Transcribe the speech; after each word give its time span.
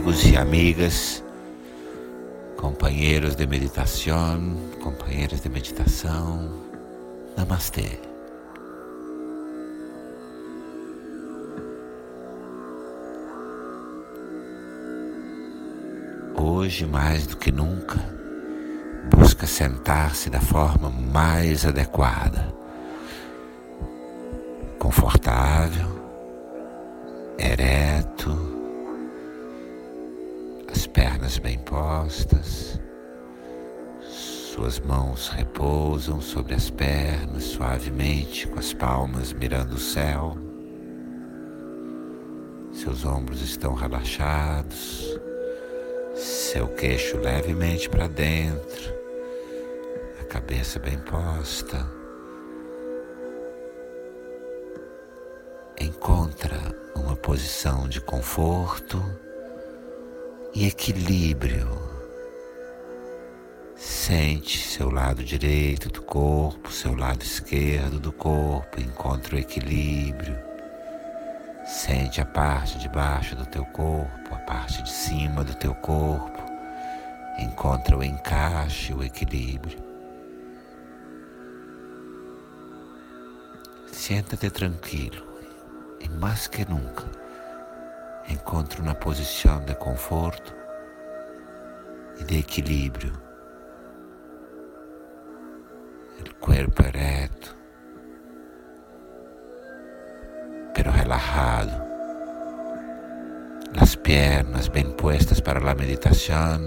Amigos 0.00 0.24
e 0.24 0.34
amigas, 0.34 1.24
companheiros 2.56 3.36
de 3.36 3.46
meditação, 3.46 4.56
companheiras 4.82 5.42
de 5.42 5.50
meditação. 5.50 6.50
Namastê. 7.36 8.00
Hoje, 16.34 16.86
mais 16.86 17.26
do 17.26 17.36
que 17.36 17.52
nunca, 17.52 17.98
busca 19.14 19.46
sentar-se 19.46 20.30
da 20.30 20.40
forma 20.40 20.88
mais 20.88 21.66
adequada, 21.66 22.48
confortável 24.78 26.00
ereto, 27.38 27.79
pernas 31.30 31.38
bem 31.38 31.58
postas, 31.58 32.80
suas 34.02 34.80
mãos 34.80 35.28
repousam 35.28 36.20
sobre 36.20 36.54
as 36.54 36.70
pernas 36.70 37.44
suavemente, 37.44 38.48
com 38.48 38.58
as 38.58 38.72
palmas 38.72 39.32
mirando 39.32 39.74
o 39.74 39.78
céu. 39.78 40.36
Seus 42.72 43.04
ombros 43.04 43.42
estão 43.42 43.74
relaxados, 43.74 45.20
seu 46.16 46.66
queixo 46.68 47.18
levemente 47.18 47.88
para 47.88 48.08
dentro, 48.08 48.92
a 50.20 50.24
cabeça 50.24 50.80
bem 50.80 50.98
posta. 50.98 51.86
Encontra 55.80 56.58
uma 56.96 57.14
posição 57.14 57.88
de 57.88 58.00
conforto 58.00 59.00
e 60.54 60.66
equilíbrio. 60.66 61.68
Sente 63.76 64.58
seu 64.58 64.90
lado 64.90 65.22
direito 65.22 65.88
do 65.88 66.02
corpo, 66.02 66.72
seu 66.72 66.94
lado 66.94 67.22
esquerdo 67.22 68.00
do 68.00 68.12
corpo, 68.12 68.80
encontra 68.80 69.36
o 69.36 69.38
equilíbrio. 69.38 70.36
Sente 71.64 72.20
a 72.20 72.26
parte 72.26 72.78
de 72.78 72.88
baixo 72.88 73.36
do 73.36 73.46
teu 73.46 73.64
corpo, 73.66 74.34
a 74.34 74.38
parte 74.38 74.82
de 74.82 74.90
cima 74.90 75.44
do 75.44 75.54
teu 75.54 75.74
corpo. 75.74 76.42
Encontra 77.38 77.96
o 77.96 78.02
encaixe, 78.02 78.92
o 78.92 79.04
equilíbrio. 79.04 79.78
Senta-te 83.92 84.50
tranquilo 84.50 85.24
e 86.00 86.08
mais 86.08 86.48
que 86.48 86.68
nunca 86.68 87.29
encontro 88.32 88.82
uma 88.82 88.94
posição 88.94 89.60
de 89.64 89.74
conforto 89.74 90.54
e 92.18 92.24
de 92.24 92.38
equilíbrio. 92.38 93.12
O 96.20 96.34
corpo 96.34 96.82
ereto, 96.82 97.56
pero 100.74 100.90
relajado, 100.90 101.72
as 103.80 103.94
pernas 103.94 104.68
bem 104.68 104.90
puestas 104.92 105.40
para 105.40 105.58
a 105.58 105.74
meditação, 105.74 106.60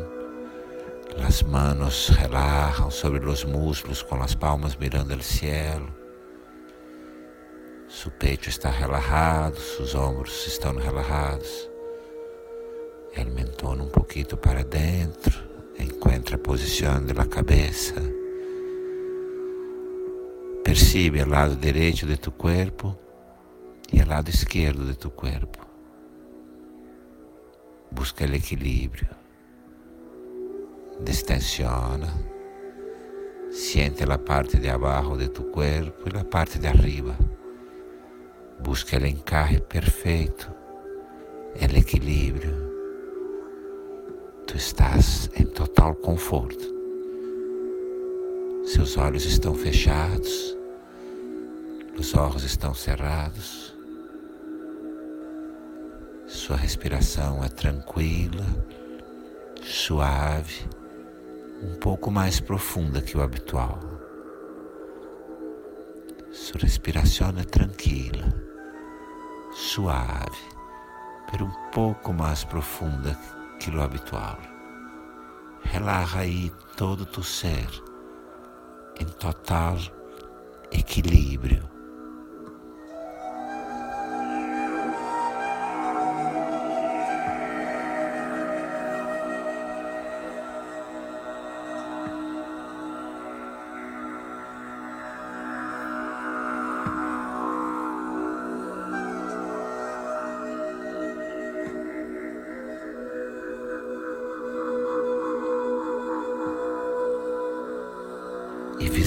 as 1.28 1.44
manos 1.44 2.10
relajan 2.10 2.90
sobre 2.90 3.26
os 3.28 3.44
músculos 3.44 4.02
com 4.02 4.22
as 4.22 4.34
palmas 4.36 4.76
mirando 4.76 5.16
o 5.16 5.24
cielo. 5.24 6.03
Seu 7.94 8.10
peito 8.10 8.50
está 8.50 8.72
relajado, 8.72 9.60
seus 9.60 9.94
ombros 9.94 10.48
estão 10.48 10.76
relajados. 10.76 11.70
El 13.16 13.28
mentón 13.28 13.82
um 13.82 13.88
pouquinho 13.88 14.36
para 14.36 14.64
dentro, 14.64 15.32
encontra 15.78 16.36
a 16.36 16.40
posição 16.40 17.06
da 17.06 17.24
cabeça. 17.28 17.94
Percibe 20.64 21.22
o 21.22 21.30
lado 21.30 21.56
direito 21.56 22.08
de 22.08 22.18
tu 22.18 22.32
corpo 22.32 22.98
e 23.92 24.02
o 24.02 24.08
lado 24.08 24.28
esquerdo 24.32 24.86
de 24.88 24.98
tu 24.98 25.12
corpo. 25.12 25.64
Busca 27.92 28.26
o 28.26 28.36
equilíbrio. 28.36 29.10
Destensiona. 31.00 32.12
Siente 33.52 34.04
a 34.04 34.18
parte 34.18 34.58
de 34.58 34.68
abaixo 34.68 35.16
de 35.16 35.30
tu 35.30 35.44
corpo 35.44 36.10
e 36.12 36.18
a 36.18 36.24
parte 36.24 36.58
de 36.58 36.68
arriba. 36.68 37.16
Busca 38.64 38.98
o 38.98 39.06
encarre 39.06 39.60
perfeito, 39.60 40.50
o 41.54 41.78
equilíbrio. 41.78 42.56
Tu 44.48 44.56
estás 44.56 45.30
em 45.36 45.46
total 45.46 45.94
conforto. 45.96 46.64
Seus 48.64 48.96
olhos 48.96 49.26
estão 49.26 49.54
fechados, 49.54 50.58
os 51.98 52.16
olhos 52.16 52.46
estão 52.46 52.74
cerrados. 52.74 53.76
Sua 56.26 56.56
respiração 56.56 57.44
é 57.44 57.50
tranquila, 57.50 58.46
suave, 59.62 60.66
um 61.62 61.76
pouco 61.76 62.10
mais 62.10 62.40
profunda 62.40 63.02
que 63.02 63.18
o 63.18 63.22
habitual. 63.22 63.78
Sua 66.32 66.62
respiração 66.62 67.28
é 67.38 67.44
tranquila 67.44 68.53
suave, 69.56 70.38
pero 71.32 71.46
um 71.46 71.72
pouco 71.72 72.14
mais 72.14 72.44
profunda 72.44 73.18
que 73.60 73.70
o 73.70 73.82
habitual. 73.82 74.38
Relaxa 75.64 76.20
aí 76.20 76.52
todo 76.76 77.06
tu 77.06 77.24
ser 77.24 77.68
em 79.00 79.06
total 79.06 79.78
equilíbrio. 80.72 81.73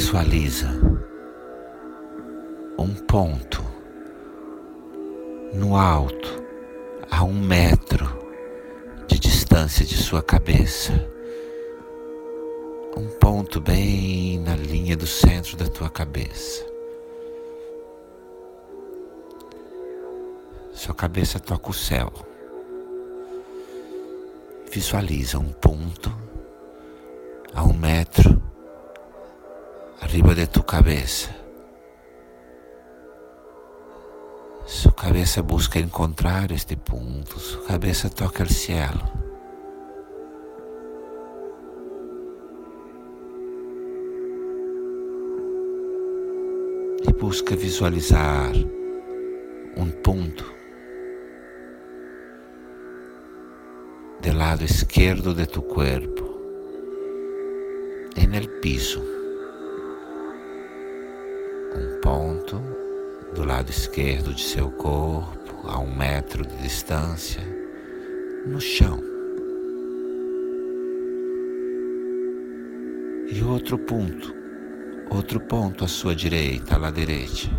Visualiza 0.06 0.69
um 2.78 2.94
ponto 2.94 3.61
no 5.53 5.77
alto, 5.77 6.44
a 7.11 7.25
um 7.25 7.33
metro 7.33 8.06
de 9.09 9.19
distância 9.19 9.84
de 9.84 9.97
sua 9.97 10.22
cabeça. 10.22 10.93
Um 12.97 13.09
ponto 13.19 13.61
bem 13.61 14.39
na 14.39 14.55
linha 14.55 14.97
do 14.97 15.09
centro 15.09 15.56
da 15.56 15.66
tua 15.66 15.91
cabeça. 15.91 16.65
Sua 20.72 20.95
cabeça 20.95 21.41
toca 21.41 21.71
o 21.71 21.75
céu. 21.75 22.12
Visualiza 24.71 25.36
um 25.41 25.51
ponto 25.51 26.16
a 27.53 27.65
um 27.65 27.72
metro 27.72 28.35
arriba 30.16 30.34
de 30.34 30.47
tu 30.47 30.65
cabeza. 30.65 31.30
Su 34.65 34.91
cabeza 34.95 35.42
busca 35.42 35.78
encontrar 35.78 36.53
este 36.53 36.74
ponto, 36.74 37.39
su 37.39 37.63
cabeza 37.65 38.09
toca 38.09 38.42
el 38.42 38.48
cielo. 38.48 39.03
E 47.07 47.12
busca 47.12 47.54
visualizar 47.54 48.54
um 49.77 49.91
ponto 50.03 50.47
do 54.22 54.33
lado 54.33 54.65
esquerdo 54.65 55.34
de 55.34 55.45
tu 55.45 55.60
corpo, 55.60 56.41
en 58.16 58.34
el 58.34 58.48
piso. 58.60 59.16
Do 63.36 63.44
lado 63.44 63.68
esquerdo 63.68 64.33
de 64.33 64.42
seu 64.42 64.71
corpo, 64.71 65.68
a 65.68 65.78
um 65.78 65.94
metro 65.94 66.42
de 66.47 66.56
distância, 66.56 67.42
no 68.47 68.59
chão. 68.59 68.98
E 73.30 73.42
outro 73.42 73.77
ponto, 73.77 74.34
outro 75.10 75.38
ponto 75.38 75.84
à 75.84 75.88
sua 75.88 76.16
direita, 76.16 76.77
à 76.77 76.91
direita, 76.91 77.50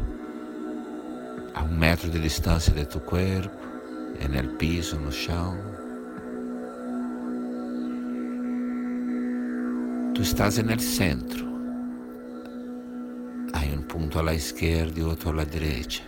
a 1.53 1.63
um 1.63 1.77
metro 1.77 2.09
de 2.09 2.19
distância 2.19 2.73
de 2.73 2.83
tu 2.83 2.99
corpo, 2.99 3.55
en 4.19 4.33
el 4.33 4.49
piso, 4.57 4.99
no 4.99 5.11
chão. 5.11 5.55
Tu 10.15 10.23
estás 10.23 10.57
el 10.57 10.79
centro. 10.79 11.56
Punto 13.97 14.19
a 14.19 14.23
la 14.23 14.35
izquierda 14.35 14.99
y 14.99 15.01
otro 15.01 15.31
a 15.31 15.33
la 15.33 15.45
derecha. 15.45 16.03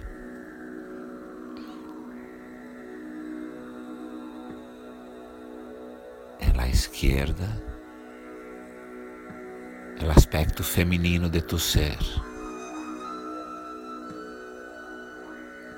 En 6.39 6.55
la 6.55 6.67
izquierda, 6.67 7.47
el 9.99 10.11
aspecto 10.11 10.61
feminino 10.61 11.29
de 11.29 11.41
tu 11.41 11.57
ser. 11.57 11.97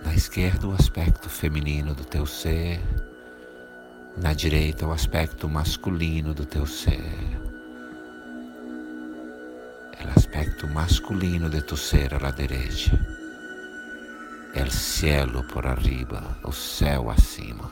Na 0.04 0.14
esquerda, 0.14 0.68
o 0.68 0.74
aspecto 0.74 1.30
feminino 1.30 1.94
do 1.94 2.04
teu 2.04 2.26
ser. 2.28 2.82
Na 4.18 4.34
direita, 4.34 4.86
o 4.86 4.92
aspecto 4.92 5.48
masculino 5.48 6.34
do 6.34 6.46
teu 6.46 6.68
ser. 6.68 7.41
Aspecto 10.34 10.66
masculino 10.66 11.50
de 11.50 11.62
tu 11.62 11.76
ser 11.76 12.14
a 12.14 12.20
la 12.20 12.32
derecha. 12.32 12.98
El 14.54 14.72
cielo 14.72 15.46
por 15.46 15.68
arriba, 15.68 16.38
o 16.46 16.54
céu 16.54 17.12
acima. 17.12 17.70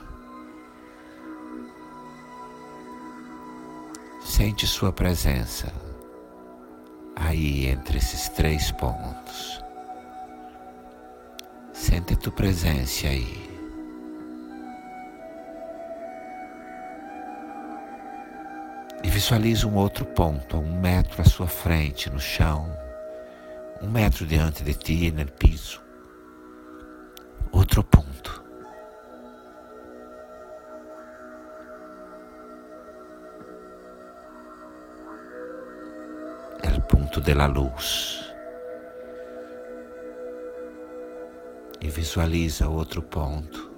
Sente 4.22 4.68
sua 4.68 4.92
presença 4.92 5.72
aí 7.16 7.68
entre 7.68 7.98
esses 7.98 8.28
três 8.28 8.74
pontos. 8.74 9.64
Sente 11.72 12.18
tua 12.18 12.34
presença 12.34 13.08
aí. 13.08 13.49
E 19.20 19.22
visualiza 19.22 19.68
um 19.68 19.76
outro 19.76 20.06
ponto, 20.06 20.56
um 20.56 20.80
metro 20.80 21.22
à 21.22 21.26
sua 21.26 21.46
frente, 21.46 22.10
no 22.10 22.22
chão, 22.22 22.72
um 23.82 23.90
metro 23.90 24.26
diante 24.26 24.64
de 24.64 24.74
ti, 24.74 25.12
no 25.12 25.30
piso. 25.30 25.82
Outro 27.52 27.84
ponto. 27.84 28.42
É 36.64 36.70
o 36.78 36.82
ponto 36.84 37.20
da 37.20 37.46
luz. 37.46 38.26
e 41.82 41.90
visualiza 41.90 42.70
outro 42.70 43.02
ponto 43.02 43.69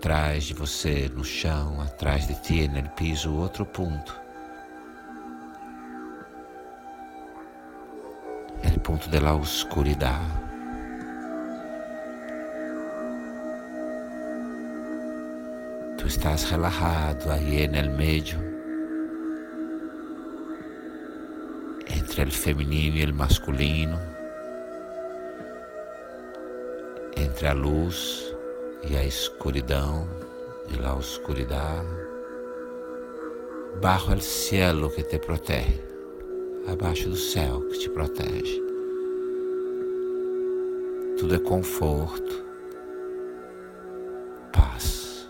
atrás 0.00 0.44
de 0.44 0.54
você 0.54 1.10
no 1.14 1.22
chão, 1.22 1.78
atrás 1.82 2.26
de 2.26 2.34
ti 2.40 2.66
no 2.66 2.88
piso, 2.88 3.34
outro 3.34 3.66
ponto. 3.66 4.18
O 8.64 8.80
ponto 8.80 9.10
da 9.10 9.34
oscuridade. 9.34 10.24
Tu 15.98 16.06
estás 16.06 16.44
relajado 16.44 17.30
aí 17.30 17.68
no 17.68 17.94
meio 17.94 18.38
entre 21.94 22.24
o 22.24 22.32
feminino 22.32 22.96
e 22.96 23.04
o 23.04 23.14
masculino. 23.14 24.00
entre 27.16 27.48
a 27.48 27.52
luz 27.52 28.29
e 28.82 28.96
a 28.96 29.04
escuridão 29.04 30.08
e 30.68 30.76
la 30.76 30.94
oscuridade. 30.94 31.88
Bajo 33.80 34.12
el 34.12 34.20
cielo 34.20 34.90
que 34.90 35.02
te 35.02 35.18
protege, 35.18 35.82
abaixo 36.66 37.08
do 37.08 37.16
céu 37.16 37.62
que 37.62 37.78
te 37.78 37.88
protege. 37.88 38.62
Tudo 41.18 41.34
é 41.34 41.38
conforto, 41.38 42.44
paz. 44.52 45.28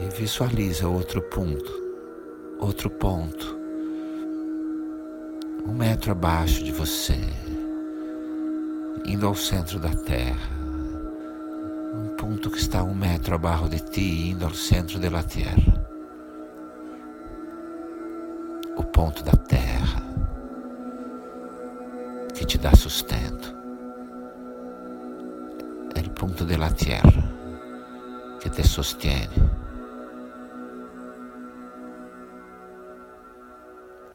E 0.00 0.16
visualiza 0.16 0.88
outro 0.88 1.20
ponto, 1.22 1.72
outro 2.58 2.88
ponto, 2.88 3.58
um 5.66 5.72
metro 5.72 6.12
abaixo 6.12 6.62
de 6.62 6.72
você 6.72 7.53
indo 9.04 9.26
ao 9.26 9.34
centro 9.34 9.78
da 9.78 9.90
terra, 9.90 10.50
um 11.92 12.16
ponto 12.16 12.50
que 12.50 12.58
está 12.58 12.82
um 12.82 12.94
metro 12.94 13.34
abaixo 13.34 13.68
de 13.68 13.80
ti, 13.80 14.30
indo 14.30 14.44
ao 14.44 14.54
centro 14.54 14.98
da 14.98 15.22
terra. 15.22 15.84
O 18.76 18.82
ponto 18.82 19.22
da 19.22 19.32
terra 19.32 20.02
que 22.34 22.44
te 22.44 22.58
dá 22.58 22.74
sustento. 22.74 23.54
É 25.94 26.00
o 26.00 26.10
ponto 26.10 26.44
da 26.44 26.70
terra 26.70 27.32
que 28.40 28.50
te 28.50 28.66
sostiene. 28.66 29.28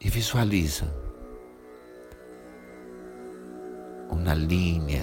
E 0.00 0.10
visualiza 0.10 1.09
uma 4.30 4.36
linha 4.36 5.02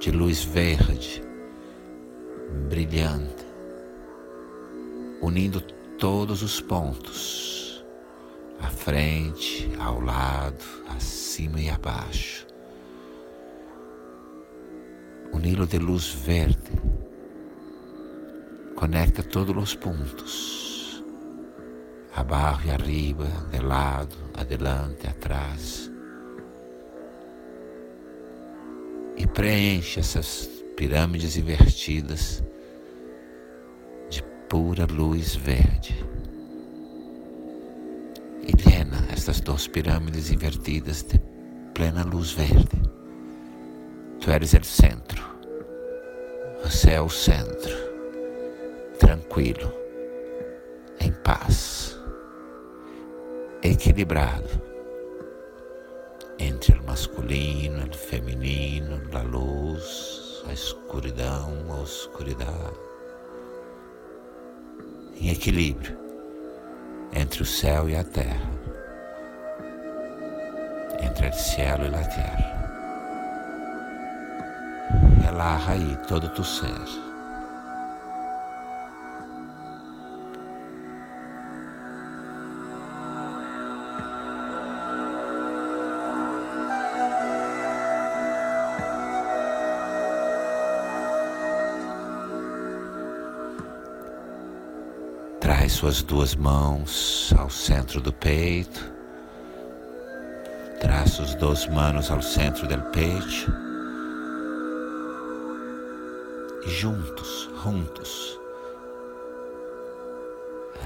de 0.00 0.10
luz 0.10 0.42
verde, 0.42 1.22
brilhante, 2.66 3.44
unindo 5.20 5.60
todos 5.98 6.42
os 6.42 6.58
pontos, 6.58 7.84
à 8.58 8.68
frente, 8.68 9.70
ao 9.78 10.00
lado, 10.00 10.64
acima 10.96 11.60
e 11.60 11.68
abaixo. 11.68 12.46
Um 15.34 15.40
hilo 15.44 15.66
de 15.66 15.78
luz 15.78 16.08
verde 16.08 16.72
conecta 18.74 19.22
todos 19.22 19.54
os 19.54 19.74
pontos, 19.74 21.04
abaixo 22.14 22.66
e 22.66 22.70
arriba, 22.70 23.26
de 23.50 23.58
lado, 23.58 24.16
adelante, 24.32 25.06
atrás. 25.06 25.94
E 29.16 29.26
preenche 29.26 30.00
essas 30.00 30.48
pirâmides 30.76 31.36
invertidas 31.36 32.44
de 34.10 34.22
pura 34.48 34.86
luz 34.86 35.34
verde. 35.34 36.04
E 38.42 38.52
llena 38.52 39.04
estas 39.10 39.40
duas 39.40 39.66
pirâmides 39.66 40.30
invertidas 40.30 41.02
de 41.02 41.18
plena 41.74 42.04
luz 42.04 42.32
verde. 42.32 42.82
Tu 44.20 44.30
eres 44.30 44.52
o 44.52 44.64
centro. 44.64 45.24
Você 46.62 46.92
é 46.92 47.00
o 47.00 47.08
centro. 47.08 47.74
Tranquilo. 48.98 49.72
Em 51.00 51.12
paz. 51.12 51.98
Equilibrado 53.62 54.75
masculino, 56.96 57.84
o 57.84 57.94
feminino, 57.94 59.02
a 59.12 59.20
luz, 59.20 60.42
a 60.48 60.52
escuridão, 60.54 61.52
a 61.68 61.82
oscuridade. 61.82 62.74
Em 65.20 65.28
equilíbrio 65.28 65.98
entre 67.12 67.42
o 67.42 67.44
céu 67.44 67.86
e 67.90 67.96
a 67.96 68.02
terra, 68.02 68.50
entre 71.02 71.28
o 71.28 71.34
céu 71.34 71.76
e 71.82 71.94
a 71.94 72.08
terra. 72.08 72.56
Relaxa 75.22 75.72
aí 75.72 75.98
todo 76.08 76.30
tu 76.30 76.42
ser. 76.42 77.15
Suas 95.76 96.02
duas 96.02 96.34
mãos 96.34 97.34
ao 97.36 97.50
centro 97.50 98.00
do 98.00 98.10
peito. 98.10 98.90
Traz 100.80 101.18
os 101.20 101.34
duas 101.34 101.68
mãos 101.68 102.10
ao 102.10 102.22
centro 102.22 102.66
do 102.66 102.80
peito. 102.92 103.52
E 106.64 106.70
juntos, 106.70 107.50
juntos, 107.62 108.40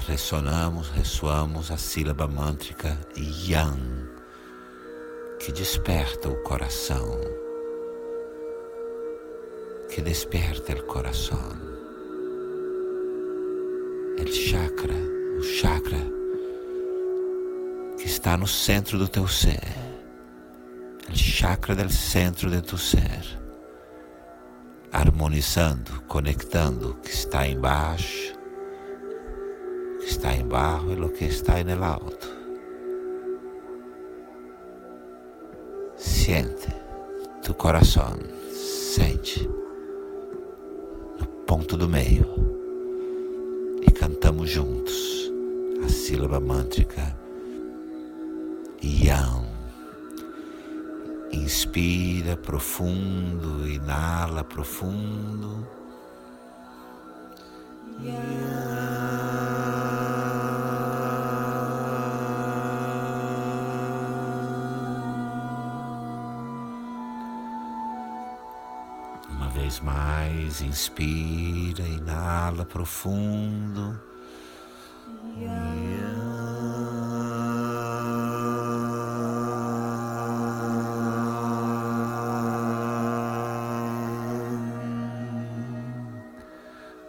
ressonamos, 0.07 0.89
ressoamos 0.89 1.71
a 1.71 1.77
sílaba 1.77 2.27
mântrica 2.27 2.97
Yang, 3.15 4.09
que 5.39 5.53
desperta 5.53 6.27
o 6.27 6.35
coração, 6.43 7.17
que 9.89 10.01
despierta 10.01 10.73
el 10.73 10.85
corazón. 10.85 11.70
El 14.21 14.31
chakra, 14.31 14.93
o 15.39 15.41
chakra 15.41 15.97
que 17.97 18.05
está 18.05 18.37
no 18.37 18.45
centro 18.45 18.99
do 18.99 19.07
teu 19.07 19.27
ser. 19.27 19.63
O 21.09 21.15
chakra 21.15 21.73
del 21.73 21.89
centro 21.89 22.47
de 22.51 22.61
tu 22.61 22.77
ser. 22.77 23.23
Harmonizando, 24.93 26.03
conectando 26.07 26.91
o 26.91 26.93
que 26.97 27.09
está 27.09 27.47
embaixo, 27.47 28.35
o 29.95 29.99
que 30.01 30.05
está 30.05 30.35
embaixo 30.35 30.91
e 30.91 31.01
o 31.01 31.09
que 31.09 31.25
está 31.25 31.63
no 31.63 31.83
alto. 31.83 32.29
Siente 35.97 36.67
tu 37.41 37.55
coração, 37.55 38.19
sente 38.53 39.49
no 41.19 41.25
ponto 41.47 41.75
do 41.75 41.89
meio 41.89 42.60
cantamos 44.11 44.49
juntos 44.49 45.31
a 45.85 45.87
sílaba 45.87 46.37
mântrica 46.37 47.17
Yam. 48.83 49.45
Inspira 51.31 52.35
profundo, 52.35 53.65
inala 53.69 54.43
profundo. 54.43 55.65
Uma 57.99 59.00
mais, 69.81 70.61
inspira, 70.61 71.83
inala 71.83 72.65
profundo. 72.65 73.99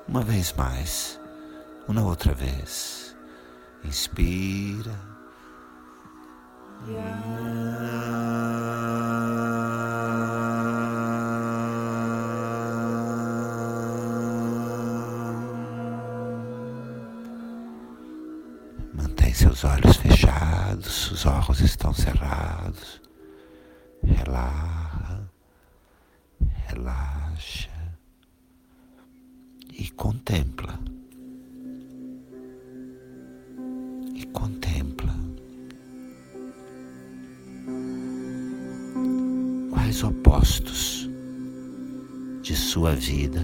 Uma 0.09 0.23
vez 0.23 0.53
mais, 0.53 1.21
uma 1.89 2.03
outra 2.03 2.35
vez. 2.35 3.17
Inspira. 3.85 4.95
Mantém 6.87 7.52
seus 19.63 19.65
olhos 19.65 19.97
fechados, 19.97 21.13
os 21.13 21.25
olhos 21.25 21.61
estão 21.61 21.95
cerrados. 21.95 23.01
Relaxa, 24.03 25.31
relaxa 26.67 27.71
e 29.73 29.89
contempla. 29.91 30.79
E 34.17 34.27
contempla. 34.33 35.15
Quais 39.71 40.03
opostos 40.03 41.09
de 42.43 42.57
sua 42.57 42.97
vida 42.97 43.42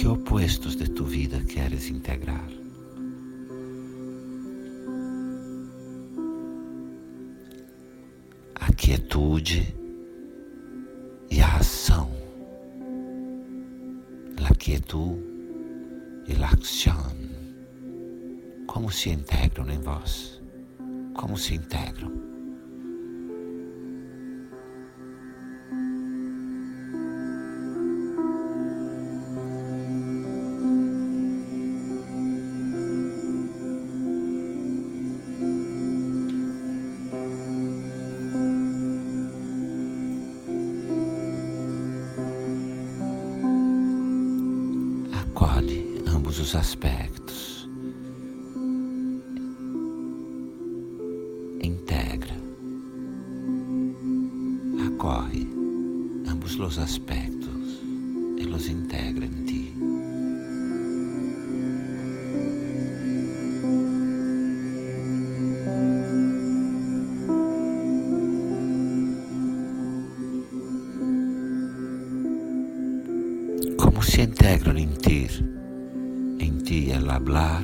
Que 0.00 0.08
opostos 0.08 0.76
de 0.76 0.88
tua 0.88 1.06
vida 1.06 1.38
queres 1.44 1.90
integrar? 1.90 2.48
A 8.54 8.72
quietude 8.72 9.76
e 11.30 11.42
a 11.42 11.56
ação. 11.56 12.10
La 14.38 14.54
quietud 14.54 15.18
e 16.26 16.32
la 16.32 16.48
acción. 16.48 17.12
Como 18.66 18.90
se 18.90 19.10
integram 19.10 19.68
em 19.68 19.80
vós? 19.80 20.40
Como 21.12 21.36
se 21.36 21.56
integram? 21.56 22.29
Ambos 46.30 46.38
os 46.38 46.54
aspectos. 46.54 47.09
Hablar 77.10 77.62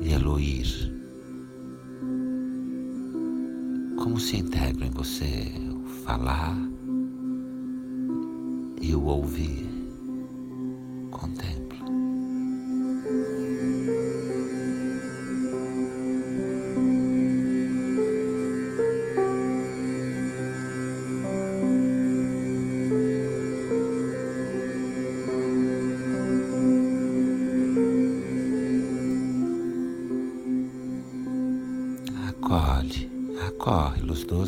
e 0.00 0.12
el 0.12 0.26
oír. 0.26 0.66
Como 3.96 4.18
se 4.18 4.38
integram 4.38 4.88
em 4.88 4.90
você 4.90 5.52
o 5.70 5.86
falar 6.04 6.56
e 8.80 8.94
o 8.94 9.04
ouvir. 9.04 9.68
Contempla. 11.10 11.61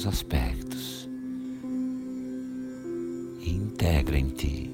Aspectos 0.06 1.08
e 3.40 3.50
integra 3.50 4.18
em 4.18 4.28
ti. 4.28 4.70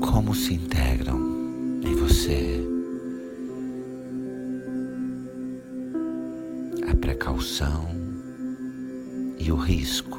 Como 0.00 0.34
se 0.34 0.54
integram 0.54 1.13
precaução 7.24 7.88
e 9.38 9.50
o 9.50 9.56
risco. 9.56 10.18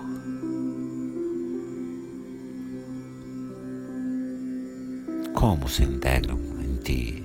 Como 5.35 5.69
se 5.69 5.83
integram 5.83 6.39
em 6.63 6.75
ti 6.77 7.25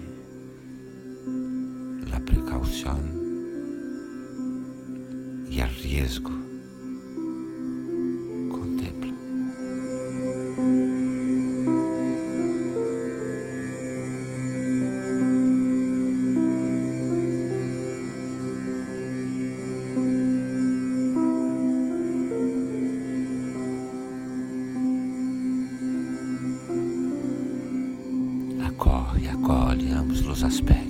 aspectos, 30.44 30.89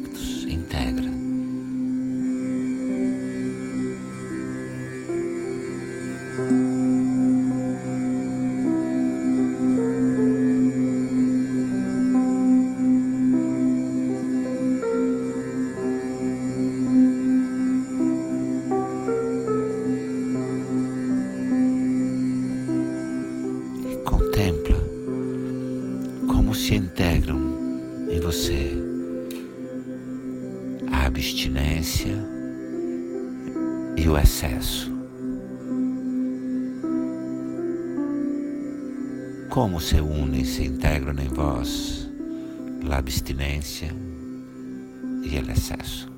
abstinência 31.10 32.16
e 33.96 34.08
o 34.08 34.16
excesso. 34.16 34.90
Como 39.50 39.80
se 39.80 40.00
unem 40.00 40.44
se 40.44 40.66
integram 40.66 41.16
em 41.18 41.28
vós 41.28 42.08
a 42.88 42.96
abstinência 42.96 43.92
e 45.24 45.36
o 45.36 45.50
excesso. 45.50 46.09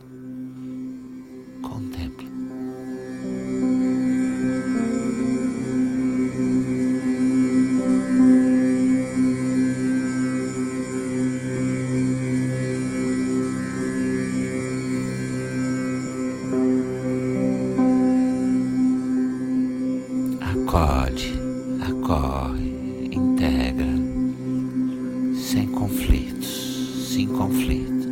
Sem 27.13 27.29
conflito. 27.29 28.09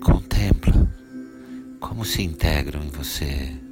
Contempla 0.00 0.88
como 1.80 2.04
se 2.04 2.22
integram 2.22 2.84
em 2.84 2.90
você 2.90 3.65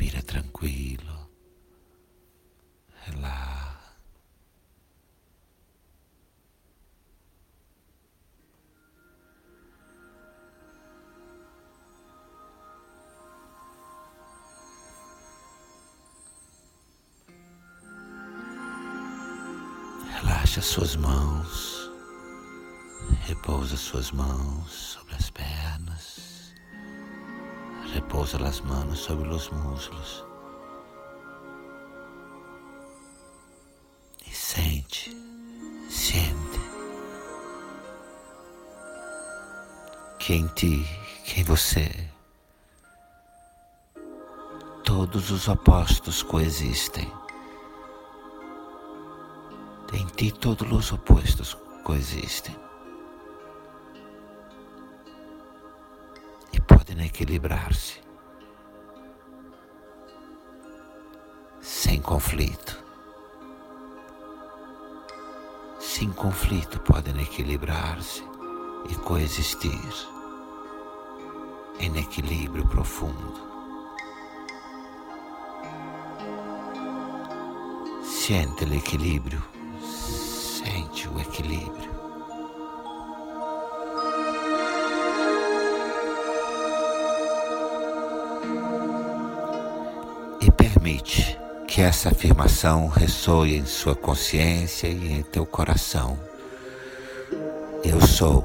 respira 0.00 0.22
tranquilo, 0.22 1.28
relaxa. 3.04 3.60
Relaxa 20.16 20.62
suas 20.62 20.96
mãos, 20.96 21.90
repousa 23.26 23.76
suas 23.76 24.10
mãos 24.12 24.70
sobre 24.94 25.14
as 25.14 25.28
pernas, 25.28 25.59
repousa 28.10 28.44
as 28.44 28.60
mãos 28.62 28.98
sobre 28.98 29.28
os 29.28 29.48
muslos 29.50 30.24
e 34.26 34.34
sente, 34.34 35.16
sente 35.88 36.60
que 40.18 40.34
em 40.34 40.48
ti, 40.48 40.84
que 41.24 41.40
em 41.40 41.44
você, 41.44 41.88
todos 44.84 45.30
os 45.30 45.46
opostos 45.46 46.24
coexistem. 46.24 47.10
Em 49.92 50.06
ti 50.06 50.32
todos 50.32 50.70
os 50.72 50.92
opostos 50.92 51.56
coexistem 51.84 52.69
equilibrar-se 57.04 58.00
sem 61.60 62.00
conflito. 62.00 62.82
Sem 65.78 66.10
conflito 66.12 66.78
podem 66.80 67.20
equilibrar-se 67.22 68.22
e 68.88 68.94
coexistir 68.96 70.08
em 71.78 71.96
equilíbrio 71.98 72.66
profundo. 72.68 73.50
Sente 78.02 78.64
o 78.64 78.74
equilíbrio 78.74 79.42
Sente 79.82 81.08
o 81.08 81.18
equilíbrio. 81.18 81.89
E 90.40 90.50
permite 90.50 91.38
que 91.68 91.80
essa 91.80 92.08
afirmação 92.08 92.88
ressoe 92.88 93.56
em 93.56 93.66
sua 93.66 93.94
consciência 93.94 94.88
e 94.88 95.12
em 95.12 95.22
teu 95.22 95.46
coração. 95.46 96.18
Eu 97.84 98.00
sou 98.00 98.44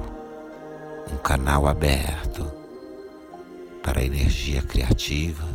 um 1.12 1.17
canal 1.17 1.67
aberto 1.67 2.51
para 3.81 4.01
a 4.01 4.03
energia 4.03 4.62
criativa, 4.62 5.47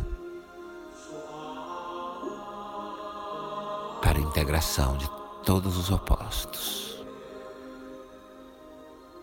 para 4.01 4.17
a 4.17 4.21
integração 4.21 4.97
de 4.97 5.09
todos 5.45 5.77
os 5.77 5.89
opostos. 5.89 7.01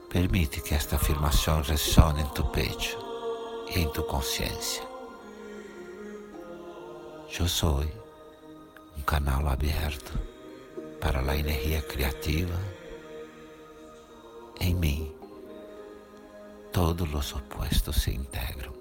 Permite 0.09 0.63
que 0.63 0.75
esta 0.75 0.97
afirmação 0.97 1.61
ressone 1.61 2.23
em 2.23 2.29
tu 2.29 2.45
peito 2.47 2.97
e 3.75 3.81
em 3.81 3.89
tu 3.91 4.03
consciência. 4.05 4.88
Eu 7.37 7.47
sou 7.47 7.85
um 8.97 9.03
canal 9.03 9.47
aberto 9.49 10.19
para 11.01 11.21
a 11.21 11.37
energia 11.37 11.81
criativa. 11.83 12.59
Em 14.61 14.75
mim, 14.75 15.13
todos 16.73 17.13
os 17.15 17.33
opostos 17.35 18.03
se 18.03 18.11
integram. 18.11 18.73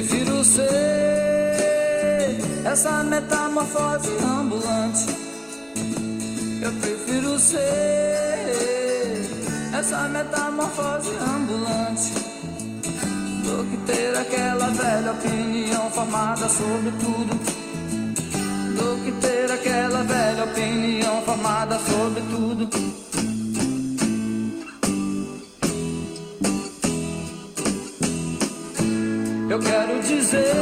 Prefiro 0.00 0.42
ser 0.42 0.64
essa 2.64 3.04
metamorfose 3.04 4.08
ambulante. 4.24 5.06
Eu 6.62 6.72
prefiro 6.72 7.38
ser 7.38 7.60
essa 9.78 10.08
metamorfose 10.08 11.10
ambulante 11.36 12.14
do 13.44 13.62
que 13.70 13.76
ter 13.92 14.16
aquela 14.16 14.68
velha 14.70 15.12
opinião 15.12 15.90
formada 15.90 16.48
sobre 16.48 16.92
tudo. 16.92 17.38
Do 18.78 19.04
que 19.04 19.12
ter 19.20 19.52
aquela 19.52 20.02
velha 20.02 20.44
opinião 20.44 21.20
formada 21.26 21.78
sobre 21.78 22.22
tudo. 22.22 23.09
Eu 29.50 29.58
quero 29.58 30.00
dizer 30.00 30.54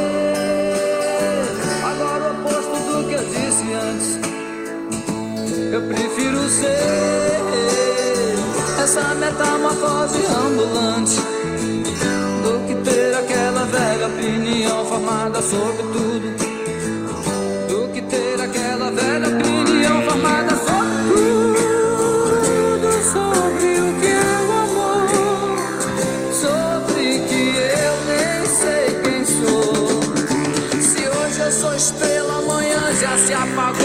agora 1.83 2.33
o 2.33 2.41
oposto 2.41 2.71
do 2.71 3.07
que 3.07 3.13
eu 3.13 3.23
disse 3.23 3.71
antes. 3.71 4.19
Eu 5.71 5.81
prefiro 5.83 6.49
ser 6.49 6.75
essa 8.81 9.13
metamorfose 9.13 10.25
ambulante 10.25 11.17
do 12.41 12.65
que 12.67 12.73
ter 12.89 13.13
aquela 13.15 13.65
velha 13.65 14.07
opinião 14.07 14.83
formada 14.85 15.39
sobre 15.39 15.83
tudo. 15.83 16.35
Do 17.67 17.93
que 17.93 18.01
ter 18.01 18.41
aquela 18.41 18.89
velha 18.89 19.27
opinião 19.27 19.48
já 33.09 33.17
se 33.17 33.33
apagou. 33.33 33.78